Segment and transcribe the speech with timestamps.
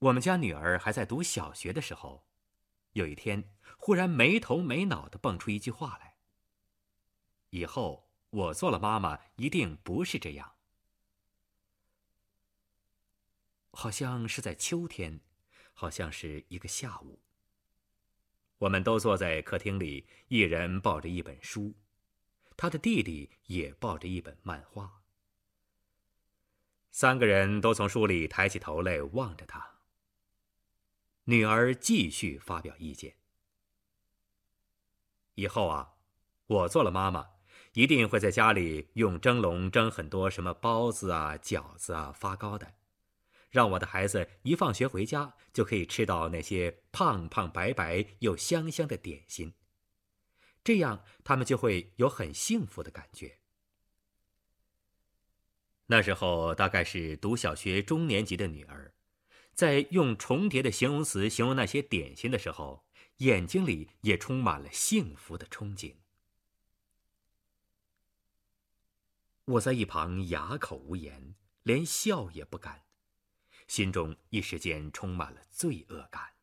[0.00, 2.24] 我们家女儿还在读小学的时候，
[2.92, 6.16] 有一天忽然没头没脑的蹦出一句话来
[7.50, 10.54] ：“以后我做了妈妈，一定不是这样。”
[13.72, 15.20] 好像是在秋天，
[15.74, 17.20] 好像是一个下午。
[18.58, 21.74] 我们都坐在客厅里，一人抱着一本书，
[22.56, 25.02] 他的弟弟也抱着一本漫画。
[26.90, 29.77] 三个人都从书里抬起头来望着他。
[31.28, 33.16] 女儿继续发表意见
[35.36, 35.92] ：“以后啊，
[36.46, 37.28] 我做了妈妈，
[37.74, 42.76] 一定会在家里用蒸笼蒸很多什么包子啊、饺子啊、发糕的。”
[43.50, 49.52] 让我的孩子一放学回家就可以吃到那些胖胖白白又香香的点心，
[50.64, 53.38] 这样他们就会有很幸福的感觉。
[55.86, 58.94] 那时候大概是读小学中年级的女儿，
[59.58, 65.96] 在用重叠的形容词形容那些点心的时候，眼睛里也充满了幸福的憧憬。
[69.46, 72.84] 我在一旁哑口无言，连笑也不敢。
[73.66, 76.34] 心中一时间充满了罪恶感，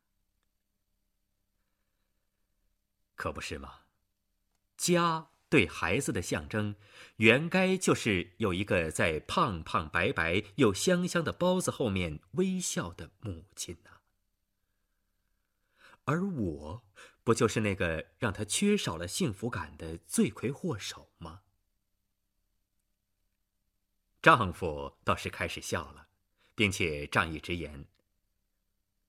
[3.16, 3.84] 可不是吗？
[4.76, 6.76] 家对孩子的象征，
[7.16, 13.92] 原该就是有一个在胖胖白白又香香的包子后面微笑的母亲呢。
[16.04, 16.84] 而我，
[17.24, 21.44] 不就是那个让他缺少了幸福感的罪魁祸首吗？
[24.22, 26.08] 丈夫倒是开始笑了。
[26.58, 27.86] 并且仗义直言。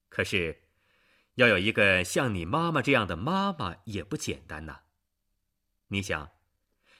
[0.08, 0.62] 可是，
[1.36, 4.80] 要有一个像你妈妈这样的妈妈也不简单呐。
[5.86, 6.32] 你想，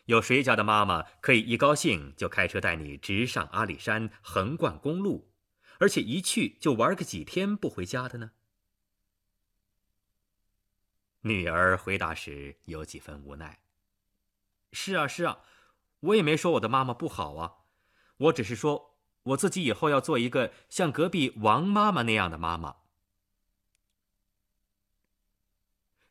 [0.06, 5.30] 有谁家的妈妈可以一高兴就开车带你直上阿里山，横贯公路，
[5.78, 8.32] 而且一去就玩个几天不回家的呢？
[11.20, 13.60] 女儿回答时有几分无奈
[14.72, 15.40] ：“是啊，是啊，
[16.00, 17.52] 我也没说我的妈妈不好啊，
[18.16, 18.95] 我只是说。”
[19.27, 22.77] 我自己以后要做一个像隔壁王妈妈那样的妈妈。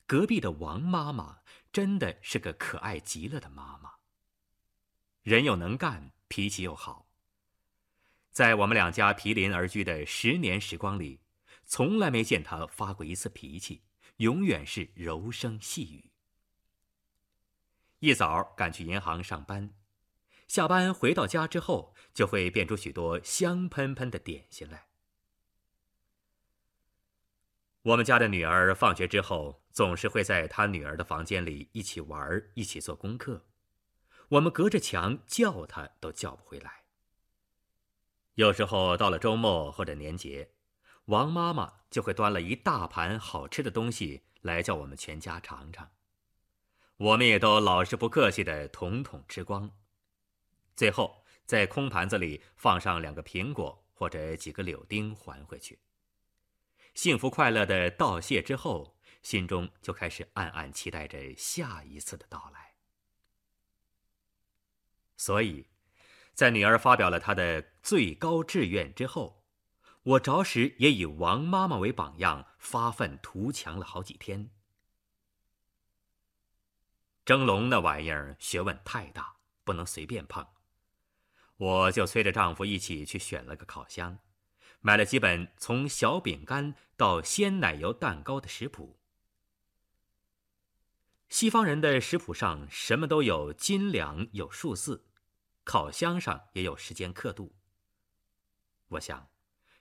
[0.05, 1.39] 隔壁的王妈妈
[1.75, 3.95] 真的是个可爱极了的妈妈，
[5.23, 7.09] 人又能干，脾气又好。
[8.31, 11.19] 在我们两家毗邻而居的十年时光里，
[11.65, 13.83] 从来没见她发过一次脾气，
[14.15, 16.13] 永远是柔声细语。
[17.99, 19.73] 一早赶去银行上班。
[20.47, 24.87] 下班回到家之后，就会变出许多香喷喷的点心来。
[27.81, 33.45] 我们家的女儿放学之后，总是会在他女儿的房间里一起玩，一起做功课。
[34.29, 36.85] 我们隔着墙叫他都叫不回来。
[38.35, 40.49] 有时候到了周末或者年节，
[41.07, 45.91] 王妈妈就会端了一大盘好吃的东西来叫我们全家尝尝。
[46.95, 49.69] 我们也都老实不客气的统统吃光。
[50.73, 55.79] 最后，在空盘子里放上两个苹果或者几个柳丁，还回去。
[56.93, 58.94] 幸福快乐的道谢之后，
[59.25, 62.75] 心中就开始暗暗期待着下一次的到来。
[65.17, 65.65] 所以，
[66.35, 69.43] 在女儿发表了她的最高志愿之后，
[70.03, 74.51] 我着实也以王妈妈为榜样，发愤图强了好几天。
[77.25, 80.47] 蒸笼那玩意儿学问太大，不能随便碰。
[81.57, 84.19] 我就催着丈夫一起去选了个烤箱，
[84.81, 88.99] 买了几本从小饼干到鲜奶油蛋糕的食谱。
[91.35, 95.03] 西方人的食谱上什么都有斤两有数字，
[95.65, 97.53] 烤箱上也有时间刻度。
[98.87, 99.27] 我想，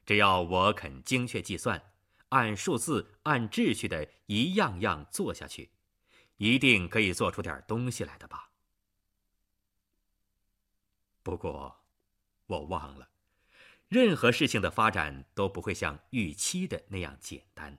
[0.05, 1.93] 只要我肯精确计算，
[2.31, 5.71] 按数字、按秩序的一样样做下去，
[6.39, 8.51] 一定可以做出点东西来的吧。
[11.23, 11.85] 不过，
[12.47, 13.11] 我忘了，
[13.87, 17.79] 任何事情的发展都不会像预期的那样简单。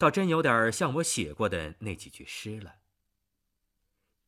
[0.00, 2.76] 倒真有点像我写过的那几句诗了。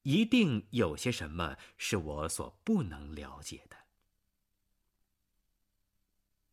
[0.03, 3.77] 一定有些什么是我所不能了解的。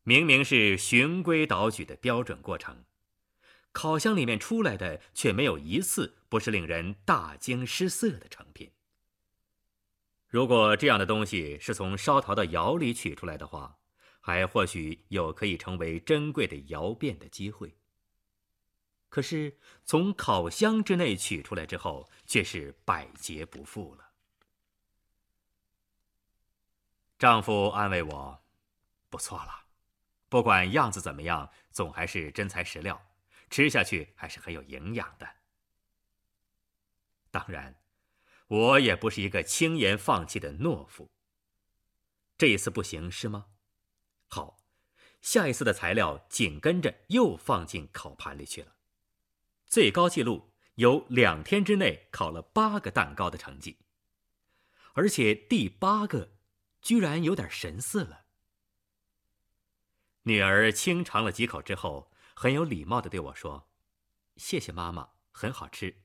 [0.04, 2.86] 明明是循规蹈矩的标准过程，
[3.72, 8.72] 烤箱里面出来的却没有一次不是令人大惊失色的成品。
[10.28, 13.76] 如果这样的东西是从烧陶的窑里取出来的话，
[14.20, 17.76] 还或许有可以成为珍贵的窑变的机会。
[19.10, 24.12] 可是从烤箱之内取出来之后，却是百劫不复了。
[27.18, 28.42] 丈夫安慰我
[29.10, 29.66] ：“不错了，
[30.30, 32.98] 不管样子怎么样，总还是真材实料，
[33.50, 35.28] 吃下去还是很有营养的。
[37.30, 37.74] 当然，
[38.46, 41.10] 我也不是一个轻言放弃的懦夫。
[42.38, 43.48] 这一次不行是吗？
[44.28, 44.56] 好，
[45.20, 48.76] 下一次的材料紧跟着又放进烤盘里去了。
[49.70, 53.78] 最高纪录有两天之内烤了八个蛋糕的成绩，
[54.94, 56.32] 而且第八个
[56.82, 58.24] 居然有点神似了。
[60.24, 63.70] 女儿轻尝了几口之后，很有礼貌的对我说
[64.36, 66.02] ：“谢谢妈妈，很好吃。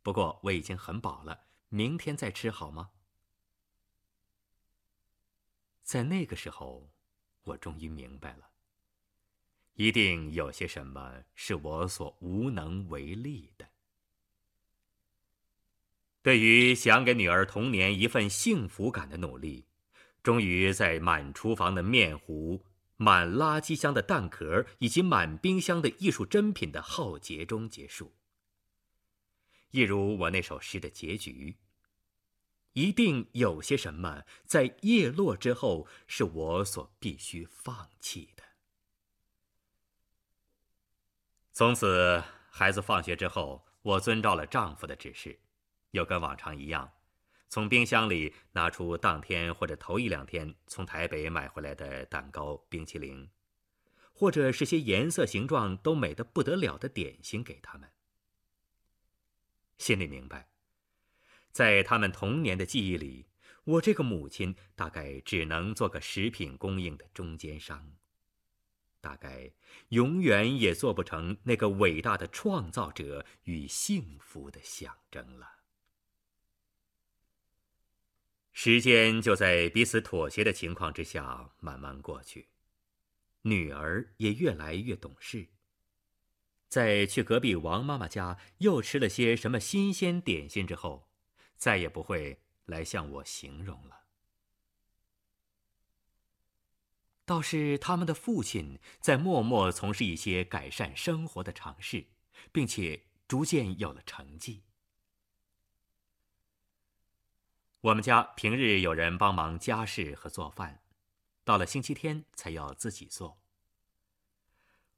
[0.00, 2.92] 不过我已经很饱了，明天再吃好吗？”
[5.82, 6.92] 在那个时候，
[7.42, 8.51] 我终于明白了，
[9.74, 13.68] 一定有些什么是我所无能为力的。
[16.22, 19.66] 对于想给女儿童年一份幸福感的努力，
[20.22, 22.64] 终于在满厨房的面糊。
[22.98, 28.12] 满垃圾箱的蛋壳以及满冰箱的艺术珍品的浩劫中结束，
[29.72, 31.56] 一如我那首诗的结局。
[32.74, 38.44] 一定有些什么在叶落之后是我所必须放弃的。
[41.54, 45.38] 从此，孩子放学之后，我遵照了丈夫的指示，
[45.90, 46.90] 又跟往常一样。
[47.50, 53.28] 从冰箱里拿出当天或者头一两天从台北买回来的蛋糕、冰淇淋，
[54.14, 57.90] 或者是些颜色、形状都美得不得了的点心给他们。
[59.76, 60.48] 心里明白，
[61.50, 63.26] 在他们童年的记忆里，
[63.64, 67.92] 我这个母亲大概只能做个食品供应的中间商，
[69.02, 69.50] 大概
[69.88, 75.58] 永远也做不成那个伟大的创造者与幸福的象征了。
[78.52, 82.48] 时间就在彼此妥协的情况之下慢慢过去，
[83.42, 85.48] 女儿也越来越懂事。
[86.68, 91.10] 在去隔壁王妈妈家又吃了些什么新鲜点心之后，
[91.56, 94.01] 再也不会来向我形容了。
[97.32, 102.08] 倒是他们的父亲在默默从事一些改善生活的尝试，
[102.52, 104.64] 并且逐渐有了成绩。
[107.80, 110.82] 我们家平日有人帮忙家事和做饭，
[111.42, 113.40] 到了星期天才要自己做。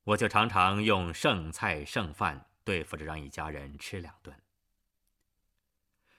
[0.03, 4.37] 我就常常用剩菜剩饭对付着让一家人吃两顿。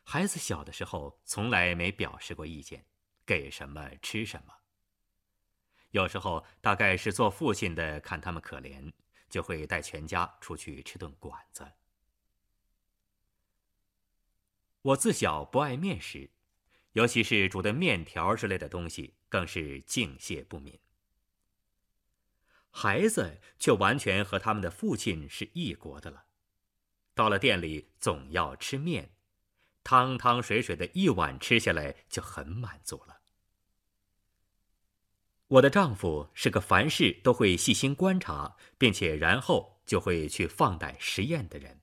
[0.06, 2.86] 孩子小的时候从来没表示过意见，
[3.26, 4.54] 给什么吃什么。
[5.96, 8.92] 有时候大概是做父亲的看他们可怜，
[9.30, 11.66] 就会带全家出去吃顿馆子。
[14.82, 16.30] 我自小不爱面食。
[16.92, 20.80] 尤其是煮的面条之类的东西，更是敬谢不敏。
[22.72, 26.26] 孩子却完全和他们的父亲是一国的了。
[27.14, 29.12] 到了店里，总要吃面，
[29.84, 33.15] 汤汤水水的一碗吃下来就很满足了。
[35.48, 41.82] 我的丈夫是个凡事都会细心观察，并且然后就会去放胆实验的人。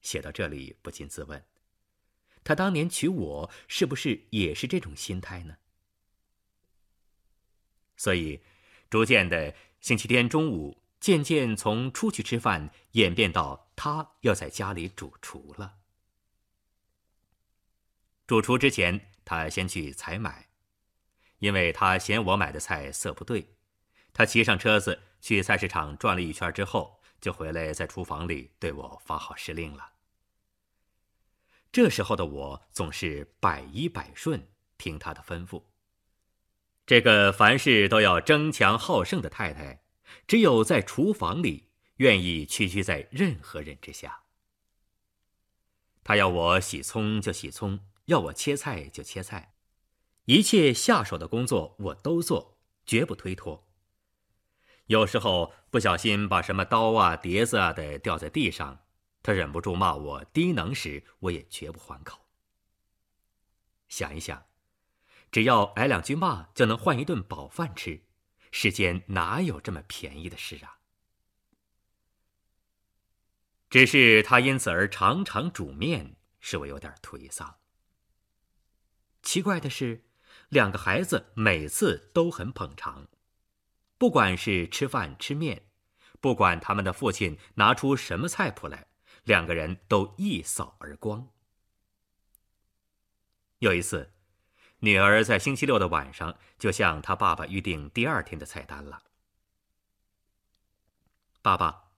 [0.00, 1.44] 写到这里，不禁自问。
[2.44, 5.56] 他当年娶我，是不是也是这种心态呢？
[7.96, 8.40] 所以，
[8.90, 15.78] 逐渐的，星期天中午渐渐从出去吃饭演变到他要在家里主厨了。
[18.26, 20.48] 主厨之前，他先去采买，
[21.42, 23.56] 因为他嫌我买的菜色不对。
[24.12, 29.90] 他骑上车子去菜市场转了一圈之后，就回来在厨房里对我发号施令了。
[31.72, 35.64] 这时候的我总是百依百顺，听他的吩咐。
[36.86, 39.82] 这个凡事都要争强好胜的太太，
[40.28, 44.22] 只有在厨房里愿意屈居在任何人之下。
[46.04, 49.51] 他要我洗葱就洗葱，要我切菜就切菜，
[50.26, 53.66] 一切下手的工作我都做，绝不推脱。
[54.86, 58.84] 有时候不小心把什么刀啊、碟子啊的掉在地上。
[59.22, 62.26] 他忍不住骂我低能时，我也绝不还口。
[63.88, 64.46] 想一想，
[65.30, 68.02] 只要挨两句骂就能换一顿饱饭吃，
[68.50, 70.78] 世间哪有这么便宜的事啊？
[73.70, 77.58] 只是他因此而常常煮面，使我有点颓丧。
[79.22, 80.04] 奇怪的是，
[80.52, 83.08] 两个孩子每次都很捧场，
[83.96, 85.62] 不管是吃饭吃面，
[86.20, 88.86] 不管他们的父亲拿出什么菜谱来。
[89.24, 91.28] 两个人都一扫而光。
[93.60, 94.12] 有一次，
[94.80, 99.04] 女儿在星期六的晚上就向她爸爸预定第二天的菜单了。
[101.40, 101.92] 爸爸，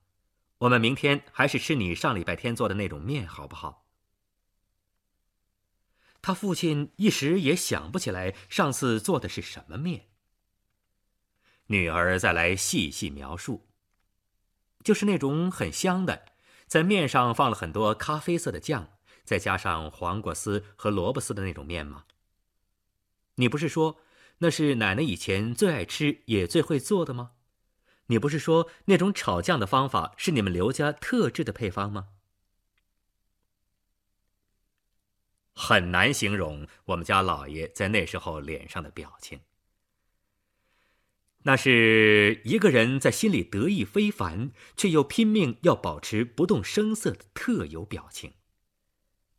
[0.59, 3.84] 我们明天还是吃你上礼拜天做的那种面，好不好？
[6.25, 10.07] 他父亲一时也想不起来上次做的是什么面。
[11.67, 13.67] 女儿再来细细描述，
[14.83, 16.25] 就是那种很香的，
[16.65, 18.89] 在面上放了很多咖啡色的酱，
[19.23, 22.05] 再加上黄瓜丝和萝卜丝的那种面吗？
[23.35, 23.99] 你不是说
[24.39, 27.33] 那是奶奶以前最爱吃也最会做的吗？
[28.07, 32.07] 你不是说那种炒酱的方法是你们刘家特制的配方吗？
[35.55, 39.39] 很难形容我们家老爷在那时候脸上的表情。
[41.43, 48.33] 那是一个人在心里得意非凡，却又拼命要保持不动声色的特有表情。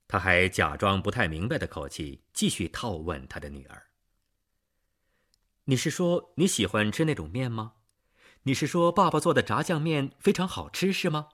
[0.08, 3.88] 他还假装不太明白的口气，继续套问他的女儿
[5.66, 7.72] ：“你是说你喜欢吃那种面吗？
[8.44, 11.30] 你是说爸爸做的炸酱面非常好吃是吗？”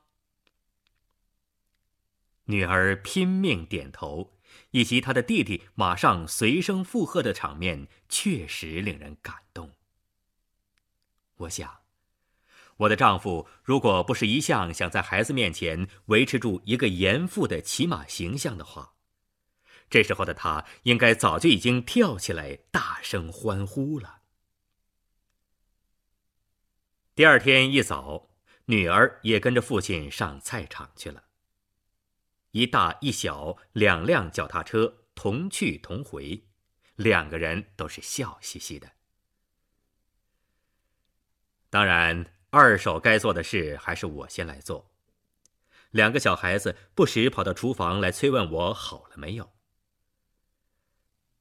[2.46, 4.38] 女儿拼命点头，
[4.72, 9.72] 以及他的弟弟马上随声附和的场面，确实令人感动。
[11.36, 11.80] 我想，
[12.76, 18.94] 我的丈夫如果不是一向想在孩子面前维持住一个严父的起码形象的话，
[19.90, 24.20] 这时候的他应该早就已经跳起来大声欢呼了。
[27.14, 28.30] 第二天一早，
[28.66, 31.24] 女儿也跟着父亲上菜场去了。
[32.52, 36.46] 一大一小两辆脚踏车同去同回，
[36.96, 38.92] 两个人都是笑嘻嘻的。
[41.70, 44.92] 当然，二手该做的事还是我先来做。
[45.90, 49.52] 两个小孩子不时跑到厨房来催问我好了没有。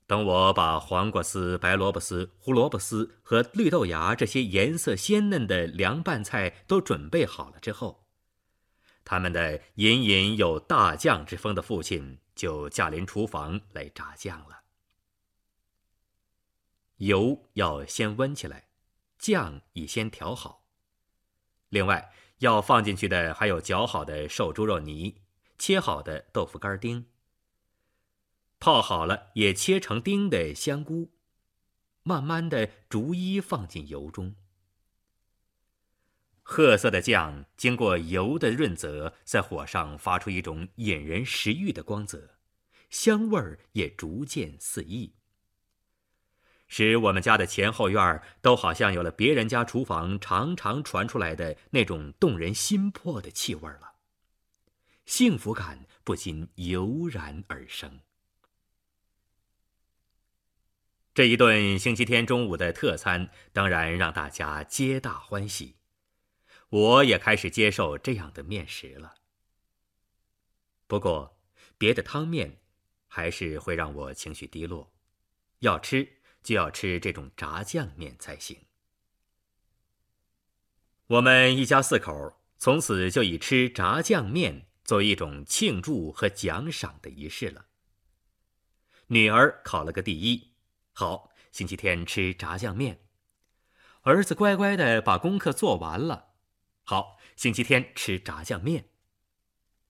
[0.07, 8.00] 等我把黄瓜丝、白萝卜丝、胡萝卜丝和绿豆芽这些颜色鲜嫩的凉拌菜都准备好了之后，
[9.03, 14.61] 他们的隐隐有大将之风的父亲就驾临厨房来炸酱了。
[16.97, 18.69] 油要先温起来。
[19.17, 20.65] 酱已先调好，
[21.69, 25.21] 另外要放进去的还有搅好的瘦猪肉泥、
[25.59, 27.05] 切好的豆腐干丁、
[28.59, 31.11] 泡好了也切成丁的香菇，
[32.01, 34.35] 慢慢的逐一放进油中。
[36.43, 42.35] 褐色的酱经过油的润泽，在火上发出一种引人食欲的光泽，
[42.89, 45.13] 香味儿也逐渐四溢。
[46.67, 53.95] 使我们家的前后院都好像有了别人家厨房常常传出来的那种动人心魄的气味了，
[55.05, 57.99] 幸福感不禁油然而生。
[61.13, 65.75] 这一顿星期天中午的特餐当然让大家皆大欢喜，
[66.71, 69.13] 我也开始接受这样的面食了。
[70.87, 71.39] 不过，
[71.77, 72.59] 别的汤面
[73.07, 74.91] 还是会让我情绪低落，
[75.59, 76.17] 要吃。
[76.43, 78.57] 就要吃这种炸酱面才行。
[81.05, 87.67] 我们一家四口从此就以吃炸酱面作为一种庆祝和奖赏的仪式了。
[89.05, 90.55] 女儿考了个第一，
[90.93, 92.95] 好，星期天吃炸酱面；
[94.01, 96.30] 儿子乖乖的把功课做完了，
[96.91, 98.89] 好，星期天吃炸酱面。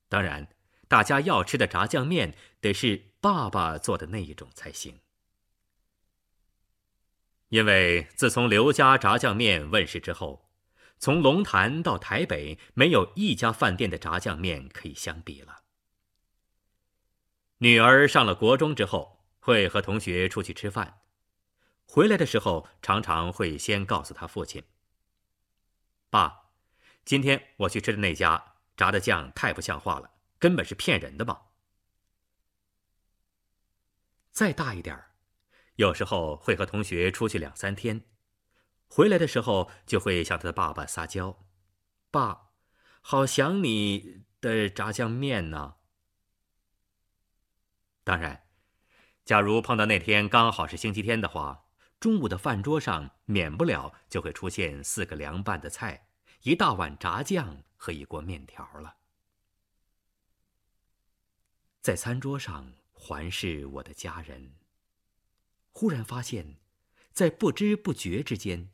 [0.07, 0.47] 当然，
[0.87, 4.99] 大家要吃的炸酱面得是爸爸做的那一种才行。
[7.49, 10.47] 因为自从刘家炸酱面问世之后，
[10.99, 15.63] 从龙潭到台北，没有一家饭店的炸酱面可以相比了。
[17.57, 20.99] 女儿上了国中之后，会和同学出去吃饭，
[21.87, 24.63] 回来的时候常常会先告诉她父亲
[26.11, 26.40] ：“爸，
[27.03, 31.47] 今天我去吃的那家炸的酱太不像话了，根本是骗人的吧。”
[34.31, 35.11] 再大一点儿。
[35.75, 38.05] 有时候会和同学出去两三天，
[38.87, 41.45] 回来的时候就会向他的爸爸撒娇
[42.11, 42.51] ：“爸，
[43.01, 45.75] 好想你的炸酱面呢。”
[48.03, 48.47] 当然，
[49.25, 51.65] 假如碰到那天刚好是星期天的话，
[51.99, 56.09] 中午的饭桌上免不了就会出现四个凉拌的菜、
[56.43, 58.97] 一大碗炸酱和一锅面条了。
[61.81, 64.55] 在餐桌上环视我的家人。
[65.71, 66.57] 忽然发现，
[67.13, 68.69] 在不知不觉之间，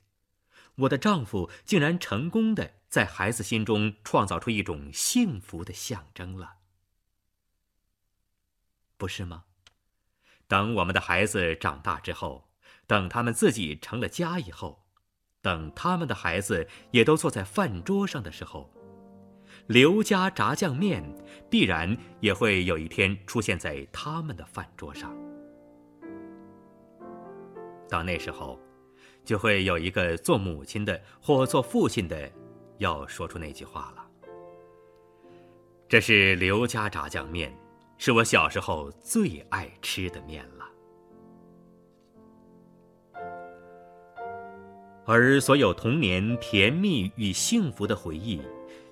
[0.75, 6.57] 我的丈夫竟然成功的在孩子心中创造出一种幸福的象征了，
[8.97, 9.45] 不是吗？
[10.47, 12.50] 等我们的孩子长大之后，
[12.88, 14.87] 等他们自己成了家以后，
[15.48, 18.70] 等他们的孩子也都坐在饭桌上的时候，
[19.68, 21.01] 刘家炸酱面
[21.50, 25.16] 必然也会有一天出现在他们的饭桌上。
[27.88, 28.60] 到那时候，
[29.24, 32.30] 就会有一个做母亲的或做父亲的，
[32.80, 34.06] 要说出那句话了。
[35.88, 37.58] 这是刘家炸酱面。
[37.98, 40.66] 是我小时候最爱吃的面了，
[45.08, 48.42] 而所有童年甜蜜与幸福的回忆，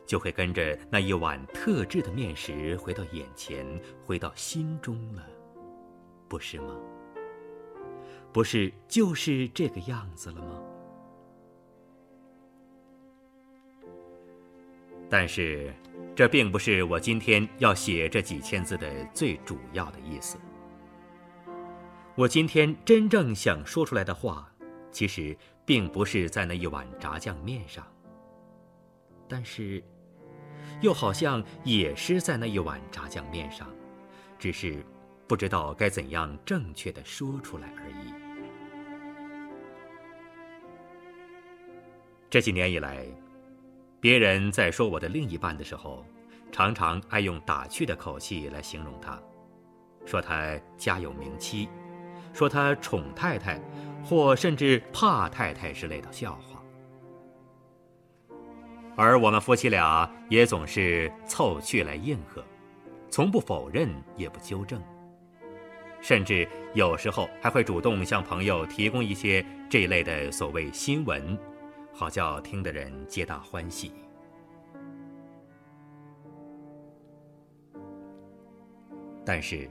[0.07, 3.65] 就会跟着那一碗特制的面食回到眼前，
[4.05, 5.21] 回到心中了，
[6.29, 6.73] 不是吗？
[8.31, 10.61] 不是就是这个样子了吗？
[15.09, 15.73] 但是。
[16.15, 20.37] 这并不是我今天要写这几千字的最主要的意思。
[22.15, 24.49] 我今天真正想说出来的话，
[24.93, 27.85] 其实并不是在那一碗炸酱面上，
[29.27, 29.83] 但是，
[30.81, 33.67] 又好像也是在那一碗炸酱面上，
[34.37, 34.85] 只是
[35.27, 38.13] 不知道该怎样正确的说出来而已。
[42.29, 43.05] 这几年以来。
[44.01, 46.05] 别人在说我的另一半的时候，
[46.51, 49.19] 常常爱用打趣的口气来形容他，
[50.05, 51.67] 说他家有名妻，
[52.31, 53.59] 说他宠太太，
[54.05, 56.61] 或甚至怕太太之类的笑话。
[58.95, 62.41] 而我们夫妻俩也总是凑趣来应和，
[63.09, 64.81] 从不否认，也不纠正，
[65.99, 71.37] 甚至有时候还会主动向朋友提供一些这一类的所谓新闻。
[71.93, 73.93] 好叫听的人皆大欢喜，
[79.25, 79.69] 但是，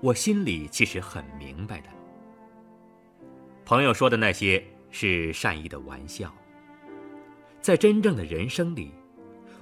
[0.00, 1.97] 我心里其实很明白的。
[3.68, 6.34] 朋友说的那些是善意的玩笑，
[7.60, 8.90] 在真正的人生里，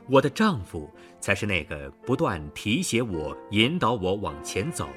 [0.09, 0.89] 我的丈夫
[1.19, 4.89] 才是那个不断提携我、引导我往前走，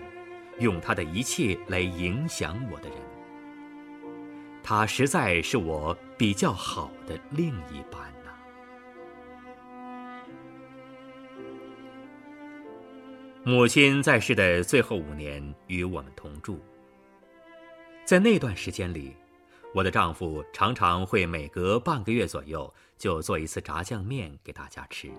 [0.60, 3.00] 用他的一切来影响我的人。
[4.62, 8.30] 他实在是我比较好的另一半呐。
[13.44, 16.60] 母亲在世的最后五年与我们同住，
[18.10, 19.16] 在那段时间里，
[19.72, 25.12] 我的丈夫常常会每隔半个月左右就做一次炸酱面给大家吃。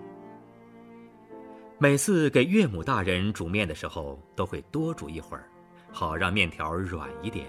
[1.77, 5.49] 每次给岳母大人煮面的时候，都会多煮一会儿，
[5.89, 7.45] 好让面条软一点。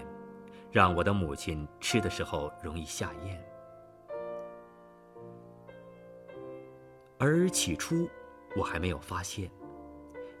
[0.71, 3.43] 让我的母亲吃的时候容易下咽，
[7.17, 8.09] 而起初
[8.55, 9.51] 我还没有发现，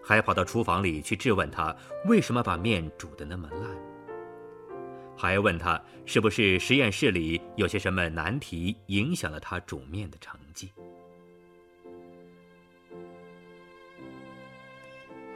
[0.01, 3.92] 还跑到厨房里去质问他为什么把面煮的那么烂，
[5.15, 10.71] 还问他是不是实验室里有些什么难题影响了他煮面的成绩，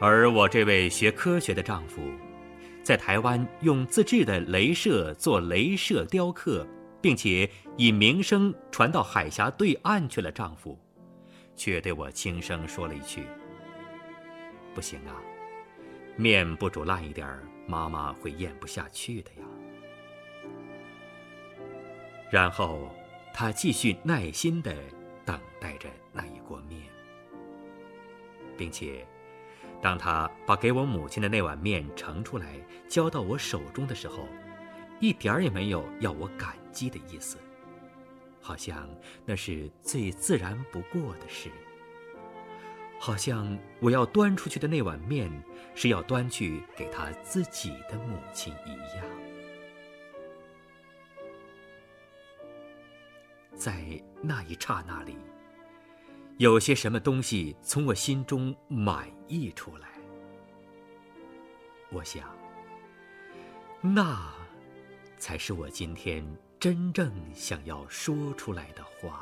[0.00, 2.02] 而我这位学科学的丈夫。
[2.80, 6.66] 在台湾用自制的镭射做镭射雕刻，
[7.02, 10.32] 并且以名声传到海峡对岸去了。
[10.32, 10.78] 丈夫，
[11.54, 13.24] 却对我轻声说了一句
[14.74, 15.20] ：“不行啊，
[16.16, 17.28] 面不煮烂一点
[17.66, 19.46] 妈妈会咽不下去的呀。”
[22.30, 22.88] 然后
[23.32, 24.74] 他继续耐心地
[25.24, 26.82] 等待着那一锅面，
[28.56, 29.06] 并且。
[29.80, 34.26] 当他把给我母亲的那碗面盛出来，交到我手中的时候，
[34.98, 37.38] 一点儿也没有要我感激的意思，
[38.40, 38.88] 好像
[39.24, 41.48] 那是最自然不过的事，
[42.98, 45.30] 好像我要端出去的那碗面
[45.76, 49.06] 是要端去给他自己的母亲一样。
[53.58, 55.18] 在那一刹那里。
[56.38, 59.88] 有些什么东西从我心中满溢出来，
[61.90, 62.32] 我想，
[63.80, 64.32] 那
[65.18, 66.24] 才是我今天
[66.60, 69.20] 真正想要说出来的话。